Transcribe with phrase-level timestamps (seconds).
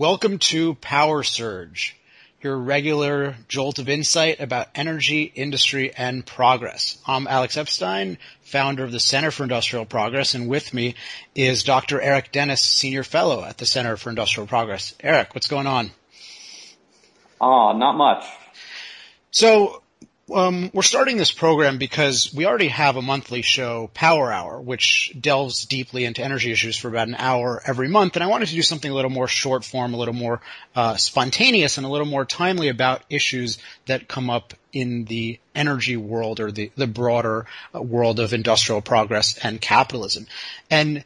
[0.00, 1.94] Welcome to Power Surge,
[2.40, 6.96] your regular jolt of insight about energy, industry, and progress.
[7.06, 10.94] I'm Alex Epstein, founder of the Center for Industrial Progress, and with me
[11.34, 12.00] is Dr.
[12.00, 14.94] Eric Dennis, Senior Fellow at the Center for Industrial Progress.
[15.00, 15.90] Eric, what's going on?
[17.38, 18.24] Ah, not much.
[19.32, 19.82] So,
[20.34, 25.14] um, we're starting this program because we already have a monthly show, Power Hour, which
[25.18, 28.16] delves deeply into energy issues for about an hour every month.
[28.16, 30.40] And I wanted to do something a little more short form, a little more
[30.74, 35.96] uh, spontaneous, and a little more timely about issues that come up in the energy
[35.96, 40.26] world or the, the broader uh, world of industrial progress and capitalism.
[40.70, 41.04] And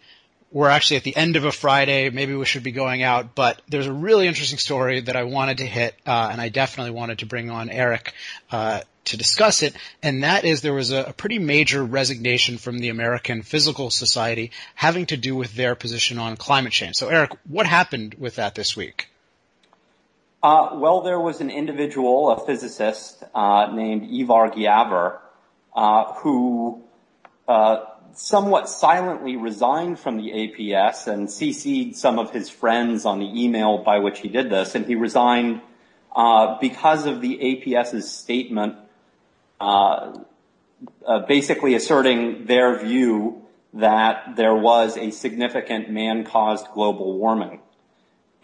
[0.54, 2.10] we're actually at the end of a Friday.
[2.10, 5.58] Maybe we should be going out, but there's a really interesting story that I wanted
[5.58, 8.14] to hit, uh, and I definitely wanted to bring on Eric
[8.52, 9.74] uh, to discuss it.
[10.00, 14.52] And that is there was a, a, pretty major resignation from the American Physical Society
[14.76, 16.94] having to do with their position on climate change.
[16.94, 19.08] So, Eric, what happened with that this week?
[20.40, 25.18] Uh, well, there was an individual, a physicist uh, named Ivar Giaever,
[25.74, 26.84] uh, who
[27.48, 33.44] uh, somewhat silently resigned from the APS and CC'd some of his friends on the
[33.44, 35.60] email by which he did this, and he resigned
[36.14, 38.76] uh, because of the APS's statement
[39.60, 40.18] uh,
[41.06, 43.42] uh, basically asserting their view
[43.72, 47.60] that there was a significant man-caused global warming.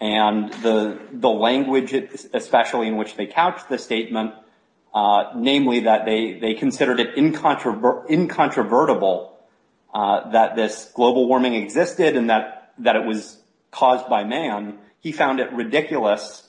[0.01, 1.93] And the, the language,
[2.33, 4.33] especially in which they couched the statement,
[5.35, 9.30] namely that they, they considered it incontrover- incontrovertible
[9.93, 13.37] that this global warming existed and that that it was
[13.71, 16.47] caused by man, he found it ridiculous,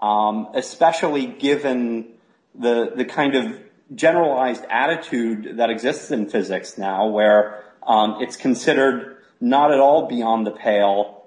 [0.00, 2.08] um, especially given
[2.54, 3.60] the the kind of
[3.94, 10.46] generalized attitude that exists in physics now, where um, it's considered not at all beyond
[10.46, 11.24] the pale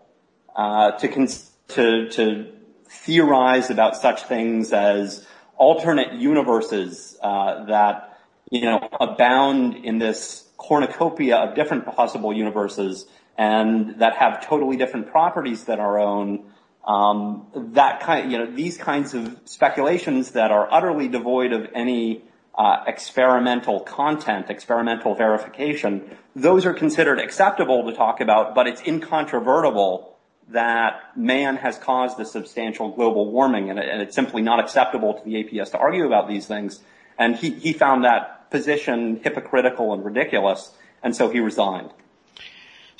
[0.56, 1.28] uh, to, con-
[1.70, 2.52] to to
[2.90, 5.26] theorize about such things as
[5.58, 8.18] alternate universes uh, that
[8.50, 15.10] you know abound in this cornucopia of different possible universes and that have totally different
[15.10, 16.44] properties than our own.
[16.86, 22.24] Um, that kind, you know, these kinds of speculations that are utterly devoid of any
[22.54, 30.18] uh, experimental content, experimental verification, those are considered acceptable to talk about, but it's incontrovertible
[30.50, 35.14] that man has caused a substantial global warming, and, it, and it's simply not acceptable
[35.14, 36.82] to the APS to argue about these things.
[37.18, 40.72] And he, he found that position hypocritical and ridiculous,
[41.04, 41.92] and so he resigned.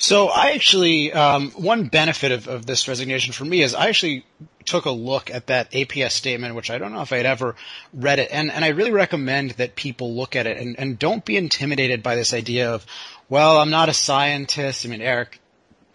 [0.02, 4.24] So I actually, um, one benefit of, of, this resignation for me is I actually
[4.64, 7.54] took a look at that APS statement, which I don't know if I'd ever
[7.92, 11.22] read it, and, and I really recommend that people look at it and, and don't
[11.22, 12.86] be intimidated by this idea of,
[13.28, 14.86] well, I'm not a scientist.
[14.86, 15.38] I mean, Eric,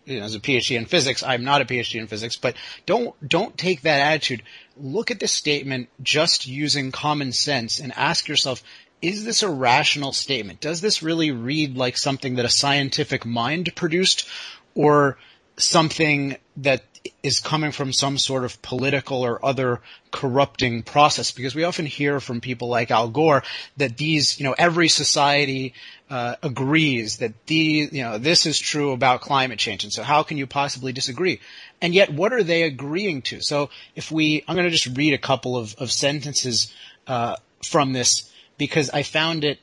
[0.05, 2.55] you know, as a PhD in physics, I'm not a PhD in physics, but
[2.85, 4.43] don't don't take that attitude.
[4.77, 8.63] Look at this statement just using common sense and ask yourself,
[9.05, 10.59] is this a rational statement?
[10.59, 14.27] Does this really read like something that a scientific mind produced
[14.73, 15.17] or
[15.57, 16.83] something that
[17.21, 19.79] is coming from some sort of political or other
[20.09, 23.43] corrupting process because we often hear from people like Al Gore
[23.77, 25.75] that these, you know, every society
[26.09, 30.23] uh, agrees that the, you know, this is true about climate change, and so how
[30.23, 31.41] can you possibly disagree?
[31.79, 33.41] And yet, what are they agreeing to?
[33.41, 36.73] So, if we, I'm going to just read a couple of, of sentences
[37.05, 39.59] uh, from this because I found it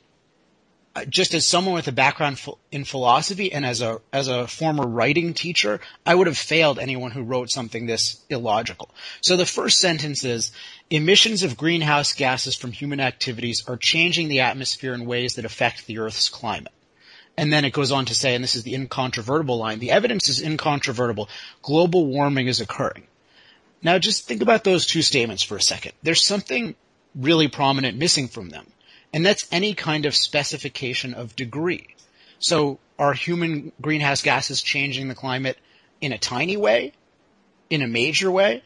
[0.94, 2.38] uh, just as someone with a background
[2.70, 7.10] in philosophy and as a as a former writing teacher, I would have failed anyone
[7.10, 8.90] who wrote something this illogical.
[9.22, 10.52] So the first sentence is
[10.90, 15.86] emissions of greenhouse gases from human activities are changing the atmosphere in ways that affect
[15.86, 16.72] the Earth's climate.
[17.38, 20.28] And then it goes on to say, and this is the incontrovertible line, the evidence
[20.28, 21.30] is incontrovertible.
[21.62, 23.06] Global warming is occurring.
[23.82, 25.92] Now just think about those two statements for a second.
[26.02, 26.74] There's something
[27.14, 28.66] really prominent missing from them.
[29.12, 31.88] And that's any kind of specification of degree.
[32.38, 35.58] So are human greenhouse gases changing the climate
[36.00, 36.92] in a tiny way?
[37.70, 38.62] In a major way?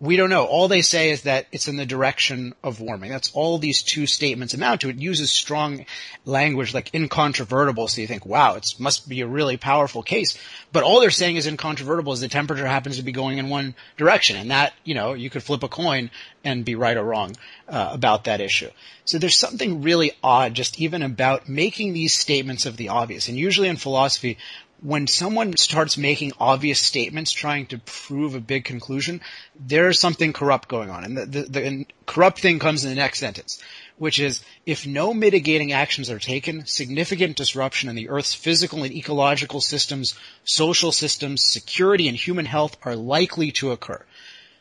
[0.00, 0.44] We don't know.
[0.44, 3.10] All they say is that it's in the direction of warming.
[3.10, 4.90] That's all these two statements amount to.
[4.90, 5.86] It uses strong
[6.24, 10.38] language like incontrovertible, so you think, wow, it must be a really powerful case.
[10.72, 13.74] But all they're saying is incontrovertible is the temperature happens to be going in one
[13.96, 14.36] direction.
[14.36, 16.12] And that, you know, you could flip a coin
[16.44, 17.34] and be right or wrong
[17.68, 18.70] uh, about that issue.
[19.04, 23.28] So there's something really odd just even about making these statements of the obvious.
[23.28, 24.38] And usually in philosophy,
[24.80, 29.20] when someone starts making obvious statements trying to prove a big conclusion,
[29.58, 31.04] there's something corrupt going on.
[31.04, 33.62] And the, the, the corrupt thing comes in the next sentence.
[33.98, 38.94] which is if no mitigating actions are taken, significant disruption in the Earth's physical and
[38.94, 40.14] ecological systems,
[40.44, 44.02] social systems, security, and human health are likely to occur.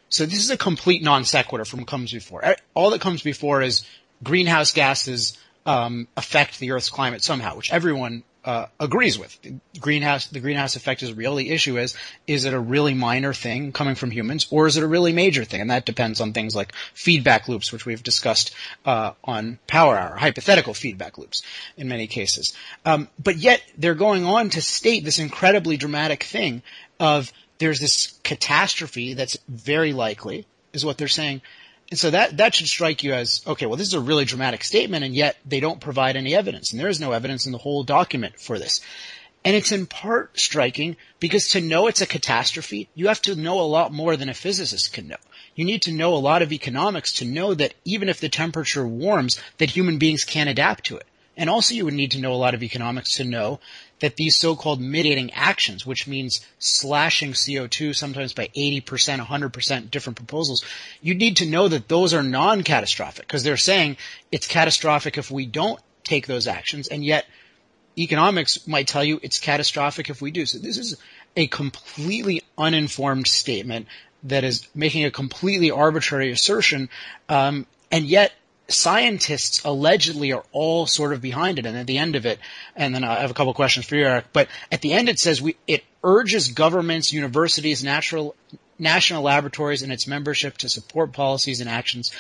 [0.09, 2.55] So this is a complete non sequitur from what comes before.
[2.73, 3.85] All that comes before is
[4.23, 9.37] greenhouse gases um, affect the Earth's climate somehow, which everyone uh, agrees with.
[9.77, 11.35] Greenhouse, the greenhouse effect is real.
[11.35, 11.97] The issue is,
[12.27, 15.43] is it a really minor thing coming from humans, or is it a really major
[15.43, 15.59] thing?
[15.59, 18.55] And that depends on things like feedback loops, which we've discussed
[18.85, 21.43] uh, on Power Hour, hypothetical feedback loops
[21.75, 22.53] in many cases.
[22.85, 26.63] Um, but yet they're going on to state this incredibly dramatic thing
[27.01, 31.41] of there's this catastrophe that's very likely, is what they're saying.
[31.89, 34.63] And so that, that should strike you as, okay, well, this is a really dramatic
[34.63, 36.71] statement, and yet they don't provide any evidence.
[36.71, 38.81] And there is no evidence in the whole document for this.
[39.45, 43.61] And it's in part striking because to know it's a catastrophe, you have to know
[43.61, 45.15] a lot more than a physicist can know.
[45.55, 48.85] You need to know a lot of economics to know that even if the temperature
[48.85, 51.05] warms, that human beings can't adapt to it.
[51.37, 53.59] And also you would need to know a lot of economics to know
[53.99, 58.83] that these so-called mitigating actions, which means slashing CO2 sometimes by 80%,
[59.25, 60.65] 100% different proposals,
[61.01, 63.97] you need to know that those are non-catastrophic because they're saying
[64.31, 67.25] it's catastrophic if we don't take those actions and yet
[67.97, 70.45] economics might tell you it's catastrophic if we do.
[70.45, 70.97] So this is
[71.35, 73.87] a completely uninformed statement
[74.23, 76.89] that is making a completely arbitrary assertion,
[77.29, 78.31] um, and yet
[78.69, 81.65] scientists allegedly are all sort of behind it.
[81.65, 82.39] And at the end of it,
[82.75, 85.19] and then I have a couple questions for you, Eric, but at the end it
[85.19, 88.35] says we, it urges governments, universities, natural,
[88.79, 92.11] national laboratories and its membership to support policies and actions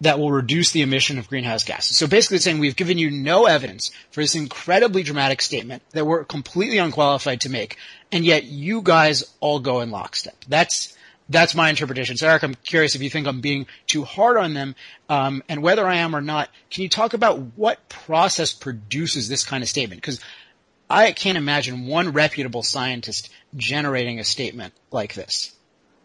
[0.00, 1.96] that will reduce the emission of greenhouse gases.
[1.96, 6.24] So basically saying we've given you no evidence for this incredibly dramatic statement that we're
[6.24, 7.76] completely unqualified to make,
[8.10, 10.36] and yet you guys all go in lockstep.
[10.48, 10.96] That's
[11.28, 12.16] that's my interpretation.
[12.16, 14.74] So Eric, I'm curious if you think I'm being too hard on them,
[15.08, 16.50] um, and whether I am or not.
[16.70, 20.00] Can you talk about what process produces this kind of statement?
[20.00, 20.20] Because
[20.88, 25.54] I can't imagine one reputable scientist generating a statement like this.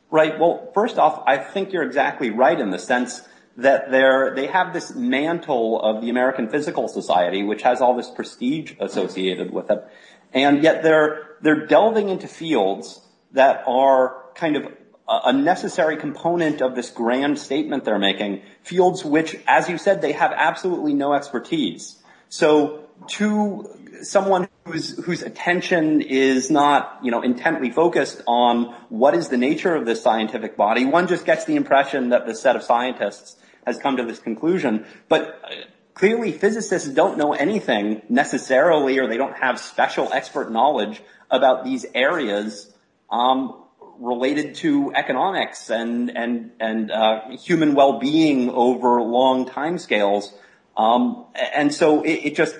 [0.09, 0.39] Right.
[0.39, 3.21] Well, first off, I think you're exactly right in the sense
[3.57, 8.09] that they're, they have this mantle of the American Physical Society, which has all this
[8.09, 9.85] prestige associated with it.
[10.33, 13.01] And yet they're, they're delving into fields
[13.33, 14.71] that are kind of
[15.09, 20.11] a necessary component of this grand statement they're making, fields which, as you said, they
[20.11, 21.97] have absolutely no expertise.
[22.29, 23.67] So to
[24.03, 29.75] someone whose, whose attention is not, you know, intently focused on what is the nature
[29.75, 33.35] of this scientific body, one just gets the impression that this set of scientists
[33.65, 34.85] has come to this conclusion.
[35.07, 35.55] But uh,
[35.95, 41.01] clearly physicists don't know anything necessarily or they don't have special expert knowledge
[41.31, 42.71] about these areas
[43.09, 43.63] um,
[43.99, 50.31] related to economics and and and uh, human well-being over long timescales.
[50.77, 52.57] Um, and so it, it, just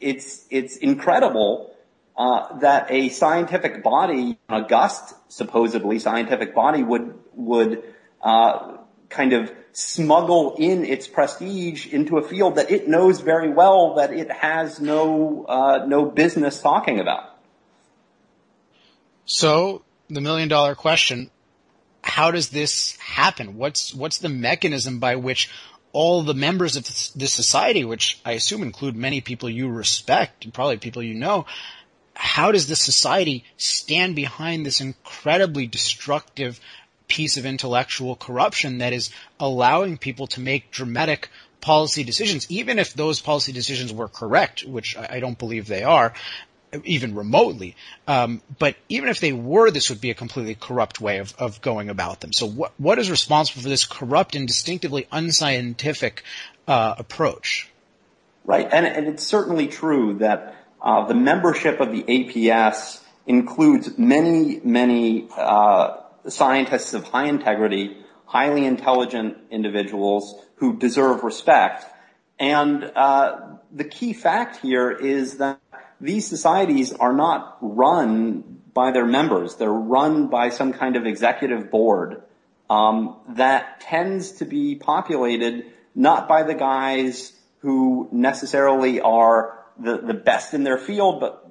[0.00, 1.74] it's it's incredible
[2.16, 7.82] uh, that a scientific body, an august supposedly scientific body, would would
[8.22, 8.76] uh,
[9.08, 14.12] kind of smuggle in its prestige into a field that it knows very well that
[14.12, 17.38] it has no uh, no business talking about.
[19.24, 21.30] So the million dollar question,
[22.02, 23.56] how does this happen?
[23.56, 25.50] What's, what's the mechanism by which
[25.92, 30.54] all the members of this society, which I assume include many people you respect and
[30.54, 31.46] probably people you know,
[32.14, 36.60] how does this society stand behind this incredibly destructive
[37.06, 39.10] piece of intellectual corruption that is
[39.40, 44.96] allowing people to make dramatic policy decisions, even if those policy decisions were correct, which
[44.96, 46.12] I don't believe they are,
[46.84, 47.76] even remotely.
[48.06, 51.60] Um, but even if they were, this would be a completely corrupt way of, of
[51.60, 52.32] going about them.
[52.32, 56.22] So what what is responsible for this corrupt and distinctively unscientific
[56.66, 57.68] uh, approach?
[58.44, 64.60] Right, and, and it's certainly true that uh, the membership of the APS includes many,
[64.64, 65.98] many uh,
[66.28, 71.84] scientists of high integrity, highly intelligent individuals who deserve respect.
[72.38, 75.60] And uh, the key fact here is that
[76.00, 79.56] these societies are not run by their members.
[79.56, 82.22] They're run by some kind of executive board
[82.70, 90.14] um, that tends to be populated not by the guys who necessarily are the, the
[90.14, 91.44] best in their field, but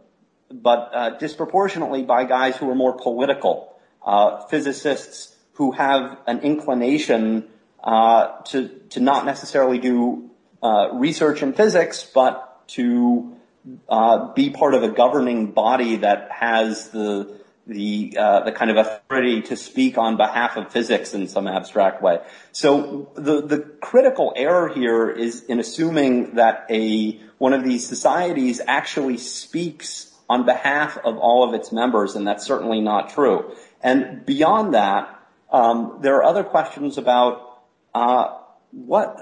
[0.50, 3.76] but uh, disproportionately by guys who are more political,
[4.06, 7.50] uh, physicists who have an inclination
[7.84, 10.30] uh, to to not necessarily do
[10.64, 13.37] uh, research in physics, but to
[13.90, 18.78] uh, be part of a governing body that has the the uh, the kind of
[18.78, 22.20] authority to speak on behalf of physics in some abstract way.
[22.52, 28.62] So the the critical error here is in assuming that a one of these societies
[28.66, 33.54] actually speaks on behalf of all of its members, and that's certainly not true.
[33.82, 35.14] And beyond that,
[35.52, 37.60] um, there are other questions about
[37.94, 38.38] uh,
[38.72, 39.18] what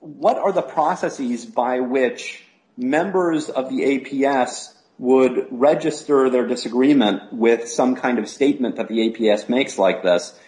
[0.00, 2.44] what are the processes by which
[2.78, 9.10] members of the APS would register their disagreement with some kind of statement that the
[9.10, 10.38] APS makes like this.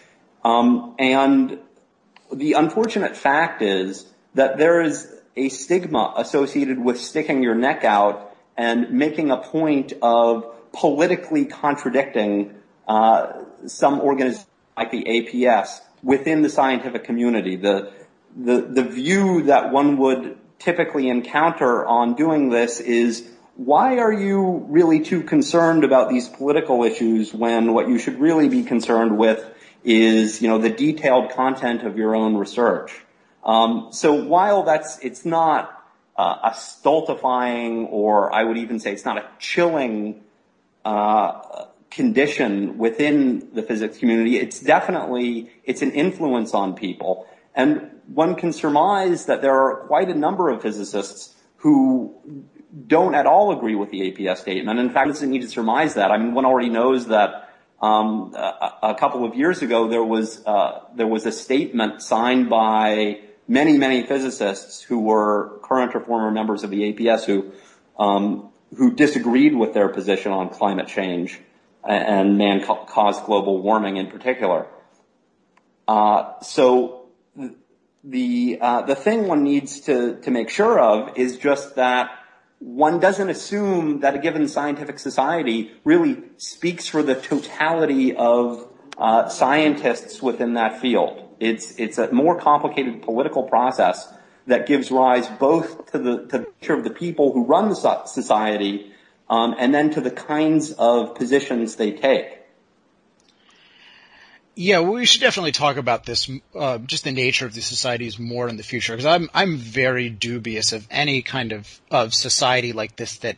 [0.43, 1.59] Um, and
[2.33, 8.35] the unfortunate fact is that there is a stigma associated with sticking your neck out
[8.57, 12.55] and making a point of politically contradicting
[12.87, 14.47] uh, some organization
[14.77, 17.55] like the APS within the scientific community.
[17.55, 17.91] The,
[18.35, 25.23] view that one would typically encounter on doing this is why are you really too
[25.23, 29.43] concerned about these political issues when what you should really be concerned with
[29.83, 32.93] is, you know, the detailed content of your own research?
[33.43, 35.83] Um, so while that's, it's not
[36.17, 40.23] uh, a stultifying or I would even say it's not a chilling
[40.85, 47.27] uh, condition within the physics community, it's definitely, it's an influence on people.
[47.55, 52.45] And one can surmise that there are quite a number of physicists who
[52.87, 54.79] don't at all agree with the APS statement.
[54.79, 56.11] In fact, it doesn't need to surmise that.
[56.11, 57.49] I mean, one already knows that
[57.81, 63.21] um, a, couple of years ago there was uh, there was a statement signed by
[63.47, 67.51] many many physicists who were current or former members of the APS who
[67.97, 71.39] um, who disagreed with their position on climate change
[71.83, 74.67] and man-caused global warming in particular.
[75.87, 77.00] Uh, so
[78.03, 82.09] the uh, the thing one needs to to make sure of is just that
[82.59, 89.27] one doesn't assume that a given scientific society really speaks for the totality of uh,
[89.29, 91.27] scientists within that field.
[91.39, 94.11] It's it's a more complicated political process
[94.47, 98.05] that gives rise both to the to the nature of the people who run the
[98.05, 98.91] society,
[99.29, 102.40] um, and then to the kinds of positions they take.
[104.55, 108.49] Yeah, we should definitely talk about this, uh, just the nature of the societies more
[108.49, 112.97] in the future, because I'm I'm very dubious of any kind of of society like
[112.97, 113.37] this that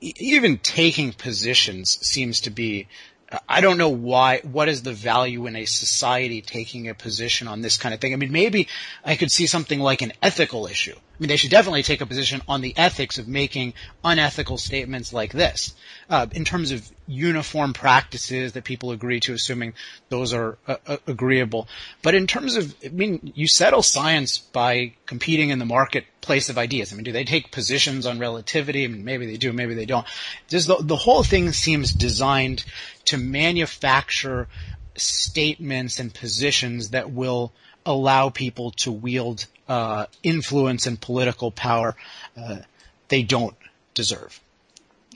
[0.00, 2.88] even taking positions seems to be
[3.48, 7.60] I don't know why, what is the value in a society taking a position on
[7.60, 8.14] this kind of thing?
[8.14, 8.68] I mean, maybe
[9.04, 10.96] I could see something like an ethical issue.
[11.18, 15.12] I mean, they should definitely take a position on the ethics of making unethical statements
[15.12, 15.74] like this.
[16.08, 19.74] Uh, in terms of uniform practices that people agree to, assuming
[20.10, 21.66] those are uh, uh, agreeable.
[22.02, 26.58] But in terms of, I mean, you settle science by competing in the marketplace of
[26.58, 26.92] ideas.
[26.92, 28.84] I mean, do they take positions on relativity?
[28.84, 30.06] I mean, maybe they do, maybe they don't.
[30.46, 32.64] Just the, the whole thing seems designed
[33.06, 34.46] to manufacture
[34.94, 37.52] statements and positions that will
[37.88, 41.96] allow people to wield uh, influence and political power
[42.36, 42.58] uh,
[43.08, 43.56] they don't
[43.94, 44.38] deserve.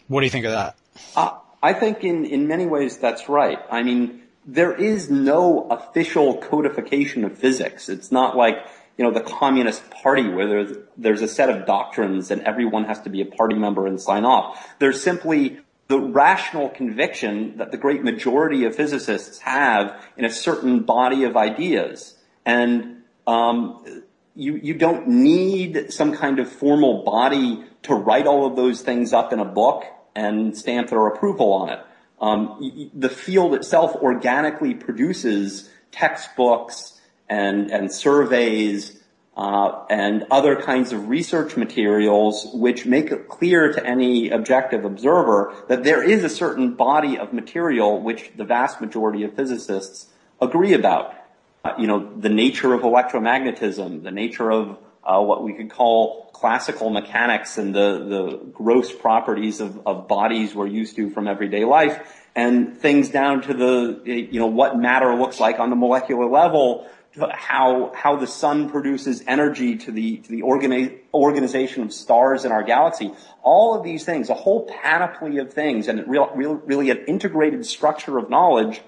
[0.08, 0.76] What do you think of that?
[1.14, 3.58] Uh, I think in, in many ways that's right.
[3.70, 7.88] I mean, there is no official codification of physics.
[7.88, 8.56] It's not like,
[8.96, 13.00] you know, the Communist Party where there's, there's a set of doctrines and everyone has
[13.02, 14.74] to be a party member and sign off.
[14.78, 20.80] There's simply the rational conviction that the great majority of physicists have in a certain
[20.80, 22.14] body of ideas.
[22.44, 28.82] And um, you, don't need some kind of formal body to write all of those
[28.82, 29.84] things up in a book
[30.14, 31.80] and stamp their approval on it.
[32.20, 39.02] Um, the field itself organically produces textbooks and, and surveys
[39.36, 45.54] uh, and other kinds of research materials which make it clear to any objective observer
[45.68, 50.08] that there is a certain body of material which the vast majority of physicists
[50.40, 51.14] agree about.
[51.64, 56.30] Uh, you know, the nature of electromagnetism, the nature of uh, what we could call
[56.32, 61.64] classical mechanics and the, the gross properties of, of bodies we're used to from everyday
[61.64, 66.26] life and things down to the, you know, what matter looks like on the molecular
[66.26, 66.88] level,
[67.32, 72.50] how, how the sun produces energy to the, to the organi- organization of stars in
[72.50, 73.12] our galaxy.
[73.42, 77.66] All of these things, a whole panoply of things and real, real, really an integrated
[77.66, 78.80] structure of knowledge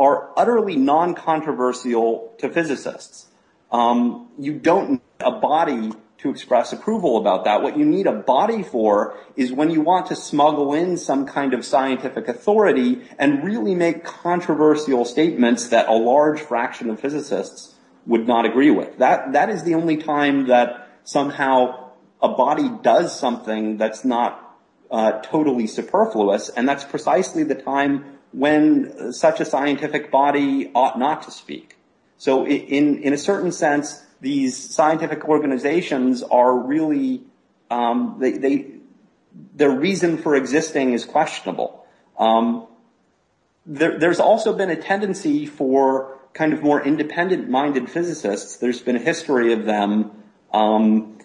[0.00, 3.26] are utterly non-controversial to physicists.
[3.70, 7.62] Um, you don't need a body to express approval about that.
[7.62, 11.54] What you need a body for is when you want to smuggle in some kind
[11.54, 17.74] of scientific authority and really make controversial statements that a large fraction of physicists
[18.06, 18.98] would not agree with.
[18.98, 21.90] That, that is the only time that somehow
[22.22, 24.58] a body does something that's not
[24.90, 31.22] uh, totally superfluous, and that's precisely the time when such a scientific body ought not
[31.22, 31.76] to speak.
[32.18, 37.22] So in, in a certain sense, these scientific organizations are really,
[37.70, 38.66] um, they, they,
[39.54, 41.86] their reason for existing is questionable.
[42.18, 42.66] Um,
[43.64, 48.56] there, there's also been a tendency for kind of more independent-minded physicists.
[48.56, 50.10] There's been a history of them
[50.52, 51.18] um,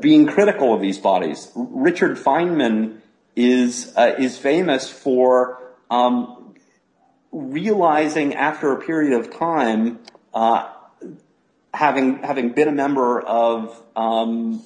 [0.00, 1.50] being critical of these bodies.
[1.54, 2.98] Richard Feynman
[3.34, 5.58] is uh, is famous for
[5.90, 6.41] um,
[7.32, 9.98] realizing after a period of time,
[10.34, 10.70] uh,
[11.72, 14.62] having having been a member of, um,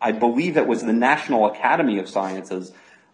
[0.00, 2.72] I believe it was the National Academy of Sciences,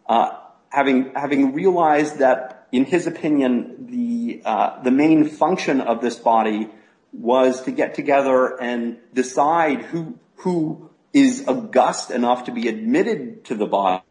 [0.08, 0.36] uh,
[0.68, 6.68] having having realized that, in his opinion, the uh, the main function of this body
[7.12, 13.54] was to get together and decide who who is august enough to be admitted to
[13.54, 14.02] the body,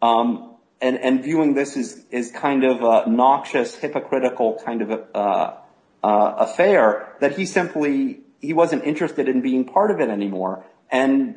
[0.00, 5.16] um, and, and viewing this as, as kind of a noxious, hypocritical kind of a,
[5.16, 5.56] uh,
[6.04, 11.34] uh, affair, that he simply he wasn't interested in being part of it anymore, and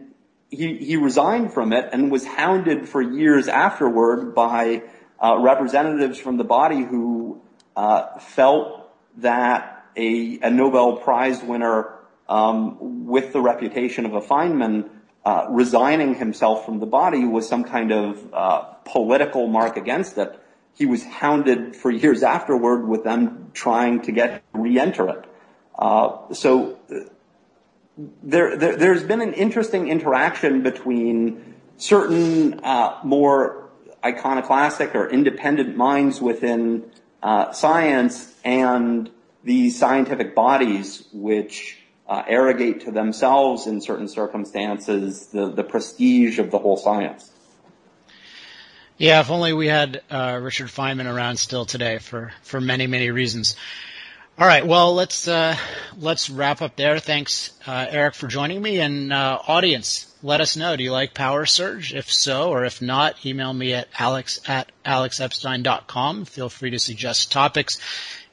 [0.50, 4.84] he he resigned from it and was hounded for years afterward by
[5.24, 7.42] uh, representatives from the body who
[7.76, 11.94] uh, felt that a, a Nobel Prize winner
[12.28, 14.90] um, with the reputation of a Feynman
[15.26, 20.40] uh, resigning himself from the body was some kind of uh, political mark against it.
[20.76, 25.26] He was hounded for years afterward with them trying to get re-enter it.
[25.78, 26.80] Uh, so
[28.24, 32.62] there, there, there's been an interesting interaction between certain
[33.04, 33.70] more
[34.06, 36.90] iconoclastic or independent minds within
[37.52, 39.10] science and
[39.44, 41.79] the scientific bodies which
[42.10, 47.32] arrogate to themselves in certain circumstances the, the prestige of the whole science.
[48.98, 53.12] Yeah, if only we had uh, Richard Feynman around still today for, for many, many
[53.12, 53.56] reasons.
[54.40, 55.58] All right, well let's uh,
[55.98, 57.00] let's wrap up there.
[57.00, 58.80] Thanks, uh, Eric, for joining me.
[58.80, 60.78] And uh, audience, let us know.
[60.78, 61.94] Do you like Power Surge?
[61.94, 66.24] If so, or if not, email me at alex at alexepstein.com.
[66.24, 67.82] Feel free to suggest topics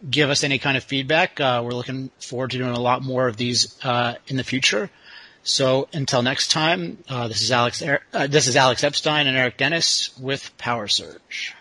[0.08, 1.40] give us any kind of feedback.
[1.40, 4.90] Uh, we're looking forward to doing a lot more of these uh, in the future.
[5.42, 7.82] So until next time, uh, this is Alex.
[7.82, 11.55] Uh, this is Alex Epstein and Eric Dennis with Power Surge.